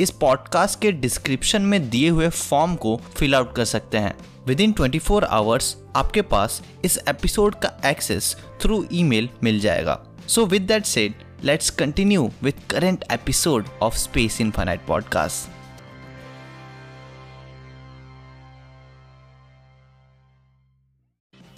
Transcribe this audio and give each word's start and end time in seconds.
इस 0.00 0.10
पॉडकास्ट 0.10 0.80
के 0.80 0.92
डिस्क्रिप्शन 0.92 1.62
में 1.62 1.90
दिए 1.90 2.08
हुए 2.08 2.28
फॉर्म 2.28 2.74
को 2.74 2.96
फिल 2.96 3.34
आउट 3.34 3.54
कर 3.54 3.64
सकते 3.64 3.98
हैं। 3.98 4.14
With 4.46 4.60
in 4.60 4.72
twenty 4.72 4.98
four 4.98 5.24
hours 5.24 5.76
आपके 5.96 6.22
पास 6.22 6.62
इस 6.84 6.98
एपिसोड 7.08 7.54
का 7.54 7.80
एक्सेस 7.86 8.36
थ्रू 8.60 8.86
ईमेल 8.92 9.28
मिल 9.42 9.60
जाएगा। 9.60 10.04
So 10.28 10.46
with 10.46 10.62
that 10.62 10.84
said 10.84 11.14
let's 11.44 11.70
continue 11.70 12.30
with 12.42 12.54
current 12.70 13.04
episode 13.12 13.68
of 13.82 13.96
space 13.96 14.40
infinite 14.40 14.86
podcast 14.86 15.54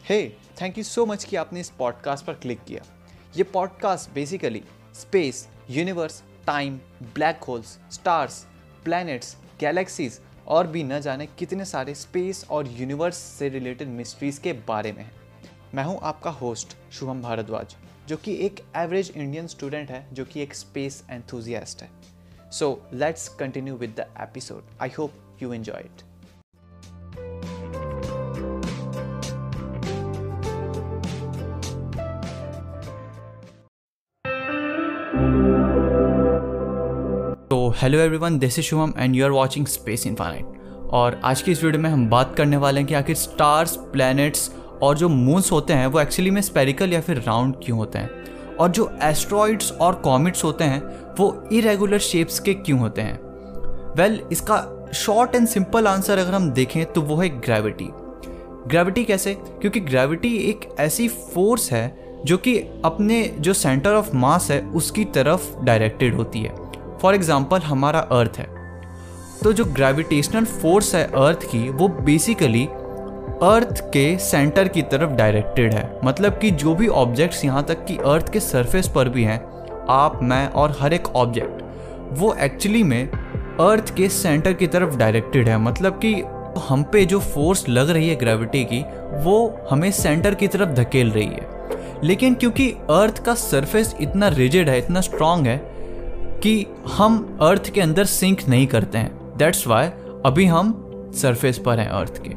hey 0.09 0.29
thank 0.63 0.79
you 0.79 0.85
so 0.85 1.07
much 1.07 1.25
कि 1.25 1.37
आपने 1.37 1.61
इस 1.61 1.71
पॉडकास्ट 1.71 2.25
पर 2.25 2.33
क्लिक 2.33 2.59
किया। 2.69 2.83
ये 3.37 3.43
podcast 3.43 4.11
basically 4.15 4.63
space 4.95 5.49
universe 5.71 6.23
time 6.49 6.77
black 7.15 7.43
holes 7.45 7.79
stars 7.93 8.47
planets 8.85 9.37
galaxies 9.61 10.19
और 10.47 10.67
भी 10.67 10.85
न 10.85 11.01
जाने 11.01 11.27
कितने 11.39 11.65
सारे 11.65 11.95
स्पेस 11.95 12.45
और 12.51 12.69
यूनिवर्स 12.69 13.17
से 13.17 13.49
रिलेटेड 13.49 13.89
मिस्ट्रीज़ 13.89 14.41
के 14.41 14.53
बारे 14.69 14.93
में 14.93 15.03
है। 15.05 15.11
मैं 15.75 15.85
हूँ 15.85 15.99
आपका 16.03 16.31
होस्ट 16.31 16.77
शुभम 16.93 17.23
भारद्वाज, 17.23 17.77
जो 18.09 18.17
कि 18.17 18.37
एक 18.47 18.65
एवरेज 18.77 19.13
इंडियन 19.17 19.47
स्टूडेंट 19.47 19.91
है, 19.91 20.07
जो 20.15 20.25
कि 20.25 20.43
एक 20.43 20.55
स्पेस 20.55 21.05
एंथुजियास्ट 21.11 21.83
है। 21.83 21.91
So 22.51 22.89
let's 22.95 23.29
continue 23.29 23.77
with 23.77 23.95
the 24.01 24.07
episode 24.21 24.63
I 24.83 24.91
hope 24.99 25.43
you 25.43 25.53
enjoy 25.53 25.81
it 25.81 26.08
hello 37.79 37.99
everyone 37.99 38.39
this 38.39 38.59
is 38.59 38.67
Shubham 38.67 38.93
and 38.99 39.17
you 39.17 39.25
are 39.25 39.31
watching 39.31 39.67
space 39.67 40.07
infinite 40.07 40.47
और 40.91 41.21
आज 41.25 41.43
की 41.43 41.53
इस 41.53 41.65
वीडियो 41.65 41.83
में 41.83 41.91
हम 41.91 42.09
बात 42.09 42.35
करने 42.37 42.57
वाले 42.57 42.81
हैं 42.81 42.89
कि 42.89 42.95
आखिर 42.95 43.17
स्टार्स 43.17 43.77
प्लैनेट्स 43.77 44.51
और 44.83 44.99
जो 44.99 45.09
मून्स 45.09 45.53
होते 45.53 45.73
हैं 45.73 45.87
वो 45.87 46.01
एक्चुअली 46.01 46.31
में 46.31 46.41
स्पेरिकल 46.43 46.93
या 46.93 47.01
फिर 47.01 47.17
राउंड 47.17 47.55
क्यों 47.65 47.79
होते 47.79 47.99
हैं? 47.99 48.11
और 48.61 48.69
जो 48.69 48.91
एस्ट्रॉइड्स 49.03 49.73
और 49.73 49.95
कॉमेट्स 49.95 50.45
होते 50.45 50.65
हैं 50.65 50.83
वो 51.19 51.49
इरेगुलर 51.53 51.99
शेप्स 51.99 52.41
के 52.41 52.55
क्यों 52.55 52.81
होते 52.81 53.03
हैं? 53.03 53.21
वेल 53.97 54.19
well, 54.19 54.33
इसका 54.33 54.91
शॉर्ट 54.95 55.35
एंड 55.35 55.49
सिंपल 55.49 55.87
आंसर 55.87 56.19
अगर 56.19 56.35
हम 56.35 56.51
देखें 56.51 56.85
तो 56.93 57.03
वो 57.03 57.17
है 57.17 57.29
ग्रेविटी 57.29 57.89
ग्रेविटी 58.69 59.05
कैसे? 59.05 59.35
क्योंकि 59.35 59.81
ग्रेविटी 59.81 60.37
एक 60.37 60.69
ऐसी 60.81 61.09
फोर्स 61.09 61.73
है 61.73 62.17
जो 62.25 62.37
कि 62.37 62.59
अपने 62.59 63.37
जो 63.39 63.53
सेंटर 63.53 63.91
ऑफ़ 63.91 64.17
मास 64.17 64.51
है 64.51 64.63
उसकी 64.63 65.05
तरफ़ 65.05 65.61
डायरेक्टेड 65.61 66.15
होती 66.15 66.39
है. 66.41 66.58
फॉर 67.03 67.15
एग्ज़ाम्पल 67.15 67.59
हमारा 67.59 68.01
अर्थ 68.01 68.39
है। 68.39 68.47
तो 69.43 69.53
जो 69.53 69.65
ग्रेविटेशनल 69.65 70.45
फोर्स 70.45 70.95
है 70.95 71.05
अर्थ 71.05 71.43
की, 71.43 71.69
वो 71.69 71.89
बेसिकली 71.89 72.65
अर्थ 73.43 73.81
के 73.93 74.17
सेंटर 74.19 74.69
की 74.69 74.83
तरफ़ 74.83 75.11
डायरेक्टेड 75.11 75.75
है। 75.75 76.01
मतलब 76.05 76.39
कि 76.39 76.51
जो 76.51 76.75
भी 76.75 76.89
ऑब्जेक्ट्स 76.89 77.45
यहाँ 77.45 77.63
तक 77.65 77.85
कि 77.85 77.97
अर्थ 77.97 78.33
के 78.33 78.41
सरफेस 78.41 78.89
पर 78.89 79.09
भी 79.09 79.25
हैं, 79.25 79.39
आप, 79.89 80.19
मैं 80.23 80.49
और 80.49 80.77
हर 80.81 80.93
एक 80.93 81.09
ऑब्जेक्ट 81.09 81.63
वो 82.13 82.35
एक्चुअली 82.35 82.83
में 82.83 83.09
अर्थ 83.61 83.95
के 83.95 84.09
सेंटर 84.09 84.53
की 84.53 84.67
तरफ़ 84.67 84.97
डायरेक्टेड 84.97 85.49
है। 85.49 85.59
मतलब 85.59 86.01
कि 86.05 86.15
हम 86.69 86.83
पे 86.83 87.05
जो 87.05 87.19
फोर्स 87.21 87.69
लग 87.69 87.91
रही 87.91 88.09
है 88.09 88.15
ग्रेविटी 88.17 88.65
की, 88.65 88.85
वो 89.25 89.67
हमें 89.71 89.91
सेंटर 89.91 90.35
की 90.35 90.49
तरफ़ 90.49 90.69
धकेल 90.69 91.11
रही 91.11 91.27
है। 91.27 91.47
लेकिन 92.05 92.35
क्योंकि 92.35 92.71
अर्थ 92.91 93.23
का 93.25 93.35
सरफेस 93.35 93.95
इतना 94.01 94.29
रिजिड 94.29 94.69
है, 94.69 94.79
इतना 94.79 95.01
स्ट्रांग 95.01 95.47
है 95.47 95.57
कि 96.43 96.67
हम 96.89 97.39
अर्थ 97.43 97.71
के 97.71 97.81
अंदर 97.81 98.05
सिंक 98.07 98.49
नहीं 98.49 98.67
करते 98.67 98.99
हैं। 98.99 99.37
दैट्स 99.39 99.67
वाई 99.67 99.87
अभी 100.27 100.45
हम 100.47 100.73
सरफेस 101.15 101.59
पर 101.59 101.79
हैं 101.79 101.89
अर्थ 101.91 102.23
के। 102.23 102.35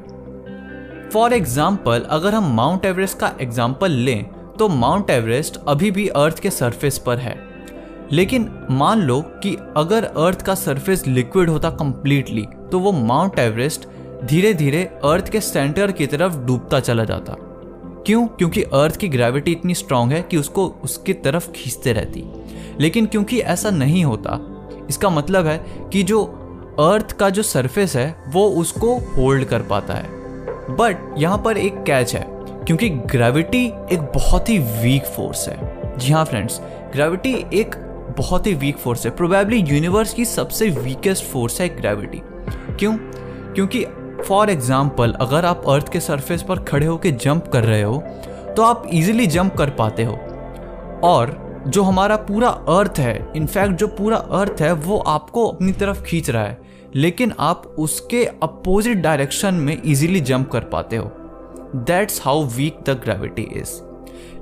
फॉर 1.09 1.33
एग्ज़ाम्पल 1.33 2.05
अगर 2.09 2.35
हम 2.35 2.53
माउंट 2.55 2.85
एवरेस्ट 2.85 3.17
का 3.19 3.31
एग्ज़ाम्पल 3.41 3.91
लें 3.91 4.23
तो 4.59 4.67
माउंट 4.69 5.09
एवरेस्ट 5.09 5.59
अभी 5.67 5.91
भी 5.91 6.07
अर्थ 6.07 6.39
के 6.39 6.49
सरफेस 6.49 6.97
पर 6.97 7.17
है। 7.17 7.35
लेकिन 8.11 8.49
मान 8.71 9.01
लो 9.01 9.21
कि 9.43 9.55
अगर 9.77 10.03
अर्थ 10.03 10.41
का 10.41 10.55
सरफेस 10.55 11.05
लिक्विड 11.07 11.49
होता 11.49 11.69
कम्प्लीटली 11.69 12.45
तो 12.71 12.79
वो 12.79 12.91
माउंट 12.91 13.39
एवरेस्ट 13.39 13.87
धीरे 14.25 14.53
धीरे 14.53 14.83
अर्थ 15.05 15.29
के 15.29 15.41
सेंटर 15.41 15.91
की 15.91 16.07
तरफ़ 16.07 16.37
डूबता 16.37 16.79
चला 16.79 17.03
जाता। 17.03 17.35
क्यों? 18.05 18.25
क्योंकि 18.27 18.63
अर्थ 18.63 18.97
की 18.97 19.07
ग्रेविटी 19.09 19.51
इतनी 19.51 19.73
स्ट्रांग 19.73 20.11
है 20.11 20.21
कि 20.21 20.37
उसको 20.37 20.67
उसकी 20.83 21.13
तरफ़ 21.15 21.51
खींचते 21.51 21.93
रहती। 21.93 22.23
लेकिन 22.79 23.05
क्योंकि 23.05 23.39
ऐसा 23.39 23.69
नहीं 23.71 24.03
होता, 24.05 24.39
इसका 24.89 25.09
मतलब 25.09 25.47
है 25.47 25.57
कि 25.93 26.03
जो 26.03 26.23
अर्थ 26.79 27.11
का 27.11 27.29
जो 27.29 27.43
सरफेस 27.43 27.95
है, 27.95 28.15
वो 28.27 28.47
उसको 28.51 28.95
होल्ड 29.15 29.45
कर 29.45 29.61
पाता 29.61 29.93
है। 29.93 30.19
बट 30.71 31.15
यहाँ 31.17 31.37
पर 31.37 31.57
एक 31.57 31.83
कैच 31.83 32.15
है, 32.15 32.25
क्योंकि 32.65 32.89
ग्रेविटी 32.89 33.65
एक 33.91 34.01
बहुत 34.15 34.49
ही 34.49 34.57
वीक 34.59 35.05
फोर्स 35.07 35.47
है। 35.49 35.97
जी 35.97 36.11
हाँ 36.13 36.25
फ्रेंड्स 36.25 36.59
ग्रेविटी 36.93 37.33
एक 37.53 37.75
बहुत 38.17 38.47
ही 38.47 38.53
वीक 38.55 38.77
फोर्स 38.77 39.05
है। 39.05 39.11
प्रोबेबली 39.11 39.57
यूनिवर्स 39.59 40.13
की 40.13 40.25
सबसे 40.25 40.69
वीकेस्ट 40.71 41.23
फोर्स 41.23 41.59
है 41.61 41.67
ग्रेविटी 41.71 42.21
क्यों? 42.79 42.95
क्योंकि 43.55 43.85
फॉर 44.21 44.49
एग्ज़ाम्पल 44.49 45.11
अगर 45.11 45.45
आप 45.45 45.63
अर्थ 45.69 45.91
के 45.91 45.99
सरफेस 45.99 46.43
पर 46.43 46.59
खड़े 46.63 46.85
होकर 46.85 47.09
जंप 47.17 47.47
कर 47.53 47.63
रहे 47.63 47.81
हो 47.81 47.97
तो 48.55 48.63
आप 48.63 48.87
इजीली 48.93 49.27
जंप 49.27 49.55
कर 49.55 49.69
पाते 49.71 50.03
हो। 50.03 50.17
और 51.03 51.29
जो 51.67 51.83
हमारा 51.83 52.15
पूरा 52.15 52.49
अर्थ 52.49 52.93
है 52.97 53.31
इनफैक्ट 53.35 53.73
जो 53.73 53.87
पूरा 53.87 54.17
अर्थ 54.17 54.61
है, 54.61 54.71
वो 54.73 54.97
आपको 54.97 55.47
अपनी 55.47 55.71
तरफ़ 55.71 56.03
खींच 56.03 56.29
रहा 56.29 56.43
है। 56.43 56.61
लेकिन 56.95 57.33
आप 57.39 57.75
उसके 57.79 58.25
अपोजिट 58.25 58.97
डायरेक्शन 58.97 59.53
में 59.53 59.81
इजीली 59.85 60.19
जंप 60.19 60.49
कर 60.51 60.59
पाते 60.59 60.95
हो। 60.95 61.11
That's 61.75 62.21
how 62.25 62.43
weak 62.43 62.77
the 62.85 62.89
gravity 62.89 63.41
is 63.41 63.81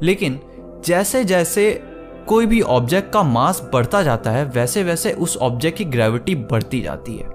लेकिन 0.02 0.40
जैसे 0.86 1.24
जैसे 1.24 1.84
कोई 2.28 2.46
भी 2.46 2.62
ऑब्जेक्ट 2.62 3.14
का 3.14 3.24
मास 3.24 3.70
बढ़ता 3.74 4.04
जाता 4.04 4.32
है 4.32 4.46
वैसे 4.46 4.84
वैसे 4.84 5.14
उस 5.14 5.38
ऑब्जेक्ट 5.38 5.78
की 5.78 5.86
ग्रेविटी 5.86 6.36
बढ़ती 6.36 6.82
जाती 6.82 7.18
है। 7.18 7.26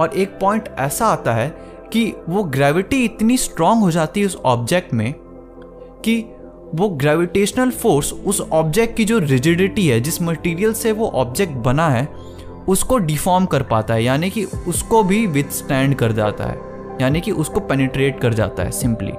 और 0.00 0.10
एक 0.16 0.38
पॉइंट 0.40 0.68
ऐसा 0.78 1.06
आता 1.06 1.32
है 1.32 1.48
कि 1.92 2.14
वो 2.28 2.42
ग्रेविटी 2.44 3.04
इतनी 3.04 3.36
स्ट्रांग 3.36 3.80
हो 3.80 3.90
जाती 3.90 4.20
है 4.20 4.26
उस 4.26 4.36
ऑब्जेक्ट 4.36 4.94
में 4.94 5.14
कि 6.04 6.24
वो 6.74 6.88
ग्रेविटेशनल 6.88 7.70
फोर्स 7.70 8.12
उस 8.12 8.40
ऑब्जेक्ट 8.40 8.96
की 8.96 9.04
जो 9.04 9.18
रिजिडिटी 9.18 9.86
है, 9.88 10.00
जिस 10.00 10.20
मटेरियल 10.22 10.72
से 10.72 10.92
वो 10.92 11.08
ऑब्जेक्ट 11.14 11.52
बना 11.54 11.88
है, 11.88 12.08
उसको 12.68 12.98
डिफॉर्म 12.98 13.46
कर 13.46 13.62
पाता 13.62 13.94
है, 13.94 14.02
यानी 14.04 14.30
कि 14.30 14.44
उसको 14.44 15.02
भी 15.02 15.26
विथ 15.26 15.50
स्टैंड 15.52 15.94
कर 15.94 16.12
जाता 16.12 16.44
है, 16.44 16.58
यानी 17.00 17.20
कि 17.20 17.30
उसको 17.32 17.60
पेनिट्रेट 17.60 18.20
कर 18.20 18.34
जाता 18.34 18.62
है 18.62 18.70
सिंपली 18.70 19.12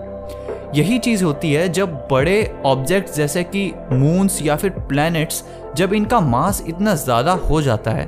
यही 0.75 0.97
चीज़ 0.99 1.23
होती 1.23 1.51
है 1.53 1.67
जब 1.69 1.95
बड़े 2.11 2.61
ऑब्जेक्ट्स 2.65 3.15
जैसे 3.15 3.43
कि 3.45 3.71
मून्स 3.91 4.41
या 4.41 4.55
फिर 4.55 4.69
प्लैनेट्स 4.89 5.43
जब 5.77 5.93
इनका 5.93 6.19
मास 6.19 6.63
इतना 6.67 6.93
ज़्यादा 6.95 7.31
हो 7.41 7.61
जाता 7.61 7.91
है 7.91 8.05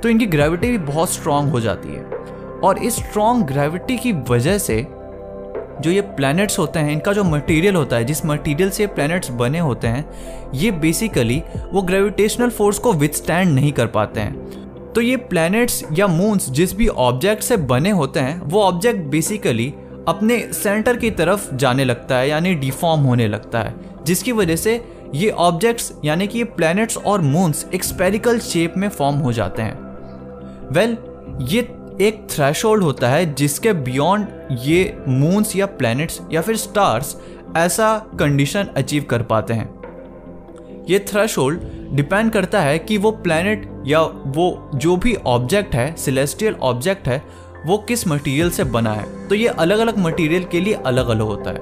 तो 0.00 0.08
इनकी 0.08 0.26
ग्रेविटी 0.26 0.70
भी 0.70 0.78
बहुत 0.78 1.10
स्ट्रांग 1.10 1.50
हो 1.50 1.60
जाती 1.60 1.88
है। 1.88 2.04
और 2.60 2.78
इस 2.78 2.96
स्ट्रांग 2.96 3.42
ग्रेविटी 3.44 3.96
की 3.96 4.12
वजह 4.30 4.58
से 4.58 4.76
जो 5.80 5.90
ये 5.90 6.00
प्लैनेट्स 6.00 6.58
होते 6.58 6.78
हैं 6.78 6.92
इनका 6.92 7.12
जो 7.12 7.24
मटेरियल 7.24 7.74
होता 7.74 7.96
है 7.96 8.04
जिस 8.04 8.26
मटेरियल 8.26 8.70
से 8.70 8.86
प्लैनेट्स 8.86 9.30
बने 9.30 9.58
होते 9.58 9.88
हैं 9.88 10.10
ये 10.54 10.70
बेसिकली 10.70 11.42
वो 11.72 11.82
ग्रेविटेशनल 11.82 12.50
फोर्स 12.50 12.78
को 12.78 12.92
विथस्टैंड 12.92 13.54
नहीं 13.54 13.72
कर 13.72 13.86
पाते 13.86 14.20
हैं। 14.20 14.92
तो 14.92 15.00
ये 15.00 15.16
प्लैनेट्स 15.16 15.84
या 15.92 16.06
मून्स 16.06 16.50
जिस 16.50 16.76
भी 16.76 16.88
ऑब्जेक्ट 16.88 17.42
से 17.42 17.56
बने 17.56 17.90
होते 17.90 18.20
हैं 18.20 18.40
वो 18.40 18.62
ऑब्जेक्ट 18.62 19.00
बेसिकली 19.00 19.74
अपने 20.08 20.38
सेंटर 20.52 20.96
की 20.96 21.10
तरफ़ 21.10 21.54
जाने 21.54 21.84
लगता 21.84 22.16
है 22.16 22.28
यानी 22.28 22.54
डिफॉर्म 22.54 23.00
होने 23.00 23.28
लगता 23.28 23.60
है 23.60 23.74
जिसकी 24.06 24.32
वजह 24.32 24.56
से 24.56 24.84
ये 25.14 25.30
ऑब्जेक्ट्स 25.30 25.92
यानी 26.04 26.26
कि 26.26 26.38
ये 26.38 26.44
प्लैनेट्स 26.44 26.96
और 26.96 27.20
मून्स 27.20 27.66
एक 27.74 27.84
स्पेरिकल 27.84 28.38
शेप 28.38 28.74
में 28.76 28.88
फॉर्म 28.88 29.16
हो 29.16 29.32
जाते 29.32 29.62
हैं। 29.62 29.78
वेल 30.72 30.94
well, 30.94 31.52
ये 31.52 31.75
एक 32.00 32.26
थ्रेशोल्ड 32.30 32.82
होता 32.82 33.08
है 33.08 33.34
जिसके 33.34 33.72
बियॉन्ड 33.72 34.58
ये 34.62 34.96
मून्स 35.08 35.54
या 35.56 35.66
प्लैनेट्स 35.66 36.20
या 36.32 36.40
फिर 36.40 36.56
स्टार्स 36.56 37.16
ऐसा 37.56 37.96
कंडीशन 38.18 38.68
अचीव 38.76 39.04
कर 39.10 39.22
पाते 39.22 39.54
हैं। 39.54 40.84
ये 40.88 40.98
थ्रेशोल्ड 41.08 41.60
डिपेंड 41.96 42.30
करता 42.32 42.60
है 42.60 42.78
कि 42.78 42.98
वो 42.98 43.10
प्लैनेट 43.10 43.68
या 43.86 44.00
वो 44.26 44.70
जो 44.74 44.96
भी 44.96 45.14
ऑब्जेक्ट 45.26 45.74
है 45.74 45.94
सिलेस्टियल 45.96 46.54
ऑब्जेक्ट 46.62 47.08
है, 47.08 47.22
वो 47.66 47.78
किस 47.78 48.06
मटेरियल 48.08 48.50
से 48.50 48.64
बना 48.64 48.92
है। 48.92 49.28
तो 49.28 49.34
ये 49.34 49.46
अलग 49.48 49.78
अलग 49.78 49.98
मटेरियल 49.98 50.44
के 50.44 50.60
लिए 50.60 50.74
अलग 50.86 51.08
अलग 51.08 51.22
होता 51.22 51.50
है। 51.50 51.60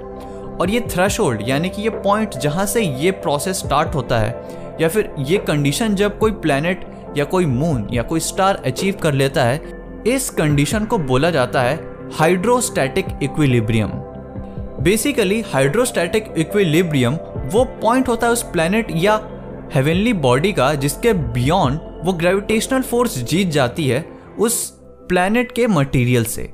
और 0.54 0.70
ये 0.70 0.80
थ्रेश 0.90 1.20
यानी 1.48 1.68
कि 1.68 1.82
ये 1.82 1.90
पॉइंट 1.90 2.34
जहाँ 2.34 2.66
से 2.66 2.82
ये 2.82 3.10
प्रोसेस 3.10 3.58
स्टार्ट 3.58 3.94
होता 3.94 4.18
है, 4.18 4.34
या 4.80 4.88
फिर 4.88 5.14
ये 5.18 5.38
कंडीशन 5.38 5.94
जब 5.94 6.18
कोई 6.18 6.32
प्लानट 6.32 6.84
या 7.16 7.24
कोई 7.24 7.46
मून 7.46 7.88
या 7.92 8.02
कोई 8.02 8.20
स्टार 8.20 8.62
अचीव 8.66 8.94
कर 9.02 9.12
लेता 9.12 9.44
है 9.44 9.73
इस 10.06 10.30
कंडीशन 10.30 10.84
को 10.84 10.98
बोला 10.98 11.30
जाता 11.30 11.60
है 11.62 11.76
hydrostatic 12.12 13.06
equilibrium 13.22 13.90
basically 14.84 15.40
hydrostatic 15.40 16.34
equilibrium 16.38 17.14
वो 17.52 17.64
पॉइंट 17.64 18.08
होता 18.08 18.26
है 18.26 18.32
उस 18.32 18.42
प्लेनेट 18.42 18.88
या 18.96 19.14
हेवनली 19.74 20.12
बॉडी 20.12 20.52
का 20.52 20.74
जिसके 20.74 21.12
बियॉन्ड 21.12 21.80
वो 22.04 22.12
ग्रेविटेशनल 22.12 22.82
फोर्स 22.82 23.18
जीत 23.18 23.48
जाती 23.48 23.88
है 23.88 24.04
उस 24.38 24.70
प्लैनेट 25.08 25.52
के 25.52 25.66
मटेरियल 25.66 26.24
से। 26.24 26.52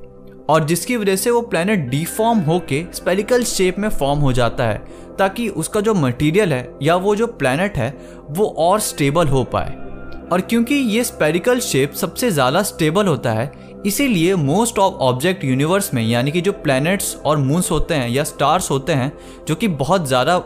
और 0.49 0.65
जिसकी 0.65 0.97
वजह 0.97 1.17
से 1.17 1.31
वो 1.31 1.41
प्लैनेट 1.41 1.89
डिफॉर्म 1.89 2.39
होके 2.39 2.85
स्पेरिकल 2.95 3.45
शेप 3.45 3.79
में 3.79 3.89
फॉर्म 3.89 4.21
हो 4.21 4.33
जाता 4.33 4.65
है, 4.65 4.83
ताकि 5.19 5.49
उसका 5.49 5.81
जो 5.81 5.95
मटेरियल 5.95 6.53
है 6.53 6.69
या 6.83 6.97
वो 6.97 7.17
जो 7.17 7.27
प्लैनेट 7.27 7.77
है, 7.77 7.95
वो 8.31 8.47
और 8.59 8.81
स्टेबल 8.81 9.29
हो 9.29 9.45
पाए। 9.45 9.90
और 10.33 10.41
क्योंकि 10.41 10.75
ये 10.75 11.05
स्पेरिकल 11.05 11.61
शेप 11.61 11.93
सबसे 11.93 12.31
ज़्यादा 12.31 12.63
स्टेबल 12.63 13.07
होता 13.07 13.33
है, 13.33 13.53
इसीलिए 13.87 14.35
मोस्ट 14.35 14.79
ऑफ़ 14.79 14.95
ऑब्जेक्ट 14.95 15.45
यूनिवर्स 15.45 15.93
में, 15.95 16.03
यानी 16.03 16.31
कि 16.31 16.41
जो 16.41 16.53
प्लैनेट्स 16.53 17.15
और 17.17 17.37
मून्स 17.37 17.71
होते 17.71 17.95
हैं 17.95 18.09
या 18.09 18.25
स्टार्स 18.25 18.71
होते 18.71 18.93
हैं, 18.93 19.13
जो 19.49 19.55
कि 19.55 19.69
बहुत 19.69 20.07
ज़्यादा 20.09 20.39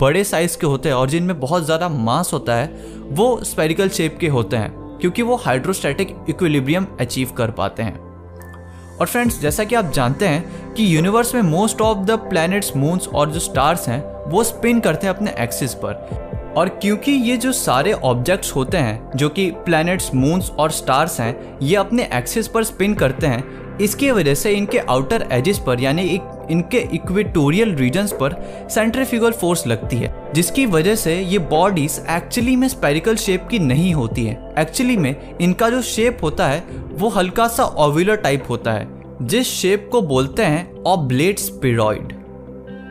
बड़े 0.00 0.24
साइज़ 0.24 0.58
के 0.58 0.66
होते 0.66 0.88
हैं 0.88 0.96
और 0.96 1.10
जिनमें 1.10 1.40
बहुत 1.40 1.64
ज़्यादा 1.64 1.88
मास 1.88 2.32
होता 2.32 2.54
है, 2.54 2.66
वो 3.10 3.40
स्पेरिकल 3.44 3.88
शेप 3.88 4.18
के 4.20 4.28
होते 4.28 4.56
हैं, 4.56 4.72
क्योंकि 5.00 5.22
वो 5.22 5.36
हाइड्रोस्टैटिक 5.36 6.16
इक्विलिब्रियम 6.28 6.86
अचीव 7.00 7.32
कर 7.36 7.50
पाते 7.50 7.82
हैं। 7.82 7.96
और 8.98 9.06
फ्रेंड्स 9.06 9.40
जैसा 9.40 9.64
कि 9.64 9.74
आप 9.74 9.92
जानते 9.92 10.26
हैं 10.26 10.74
कि 10.74 10.96
यूनिवर्स 10.96 11.34
में 11.34 11.42
most 11.42 11.80
of 11.80 11.98
the 11.98 12.18
planets 12.30 12.76
moons 12.76 13.08
और 13.08 13.30
जो 13.30 13.40
स्टार्स 13.40 13.88
हैं, 13.88 14.02
वो 14.30 14.42
स्पिन 14.44 14.80
करते 14.80 15.06
हैं 15.06 15.14
अपने 15.14 15.34
एक्सिस 15.38 15.74
पर। 15.74 16.27
और 16.58 16.68
क्योंकि 16.82 17.12
ये 17.12 17.36
जो 17.36 17.52
सारे 17.52 17.92
ऑब्जेक्ट्स 17.92 18.54
होते 18.56 18.78
हैं, 18.78 19.10
जो 19.16 19.28
कि 19.28 19.50
प्लैनेट्स 19.64 20.10
मून्स 20.14 20.50
और 20.50 20.70
स्टार्स 20.70 21.20
हैं, 21.20 21.58
ये 21.62 21.76
अपने 21.76 22.08
एक्सिस 22.14 22.48
पर 22.48 22.64
स्पिन 22.64 22.94
करते 22.94 23.26
हैं, 23.26 23.76
इसकी 23.78 24.10
वजह 24.10 24.34
से 24.34 24.52
इनके 24.52 24.78
आउटर 24.78 25.26
एजेस 25.32 25.58
पर, 25.58 25.80
यानी 25.80 26.02
इनके 26.50 26.78
इक्वेटोरियल 26.94 27.74
रीजन्स 27.74 28.12
पर 28.12 28.34
सेंट्रीफ्यूगल 28.70 29.32
फोर्स 29.32 29.66
लगती 29.66 29.96
है, 29.96 30.12
जिसकी 30.34 30.66
वजह 30.66 30.94
से 30.94 31.18
ये 31.20 31.38
बॉडीज 31.38 32.00
एक्चुअली 32.10 32.56
में 32.56 32.68
स्पेरिकल 32.68 33.16
शेप 33.16 33.46
की 33.50 33.58
नहीं 33.58 33.94
होती 33.94 34.26
है। 34.26 34.54
एक्चुअली 34.58 34.96
में 34.96 35.38
इनका 35.40 35.70
जो 35.70 35.82
शेप 35.84 36.18
होता 36.22 36.46
है, 36.46 36.62
वो 36.92 37.08
हल्का 37.08 37.48
सा 37.48 37.64
ओव्यूलर 37.78 38.16
टाइप 38.16 38.50
होता 38.50 38.72
है, 38.72 38.88
जिस 39.22 39.52
शेप 39.52 39.88
को 39.92 40.02
बोलते 40.02 40.42
हैं 40.44 40.82
ऑब्लेट 40.86 41.38
स्पिरॉइड 41.38 42.12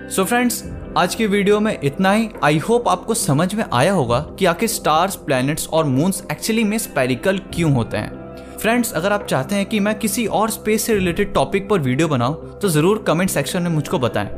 सो 0.09 0.23
फ्रेंड्स 0.23 0.63
आज 0.97 1.15
की 1.15 1.25
वीडियो 1.27 1.59
में 1.59 1.79
इतना 1.83 2.11
ही। 2.11 2.29
आई 2.43 2.57
होप 2.57 2.87
आपको 2.89 3.13
समझ 3.13 3.53
में 3.55 3.63
आया 3.63 3.91
होगा 3.93 4.19
कि 4.39 4.45
आखिर 4.45 4.69
स्टार्स 4.69 5.15
प्लैनेट्स 5.15 5.67
और 5.67 5.85
मून्स 5.85 6.23
एक्चुअली 6.31 6.63
में 6.63 6.77
स्पेरिकल 6.77 7.37
क्यों 7.53 7.71
होते 7.73 7.97
हैं। 7.97 8.57
फ्रेंड्स 8.57 8.91
अगर 8.93 9.11
आप 9.11 9.25
चाहते 9.25 9.55
हैं 9.55 9.65
कि 9.65 9.79
मैं 9.79 9.97
किसी 9.99 10.25
और 10.31 10.49
स्पेस 10.49 10.85
से 10.85 10.93
रिलेटेड 10.93 11.33
टॉपिक 11.33 11.69
पर 11.69 11.79
वीडियो 11.81 12.07
बनाऊँ 12.07 12.59
तो 12.61 12.69
ज़रूर 12.69 13.03
कमेंट 13.07 13.29
सेक्शन 13.29 13.63
में 13.63 13.69
मुझको 13.69 13.99
बताएँ। 13.99 14.29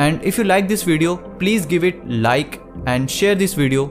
And 0.00 0.20
if 0.22 0.40
you 0.40 0.46
like 0.46 0.66
this 0.68 0.86
video 0.88 1.14
please 1.38 1.68
give 1.68 1.84
it 1.84 2.02
like 2.06 2.60
and 2.88 3.08
share 3.10 3.38
this 3.38 3.58
video 3.58 3.90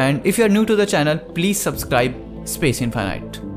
and 0.00 0.26
if 0.26 0.40
you 0.40 0.46
are 0.46 0.52
new 0.52 0.64
to 0.64 0.76
the 0.76 0.84
channel 0.86 1.16
please 1.34 1.58
subscribe 1.58 2.44
space 2.48 2.82
infinite 2.82 3.47